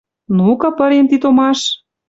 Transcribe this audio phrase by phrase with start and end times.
[0.37, 1.59] —Ну-ка, пырем ти томаш.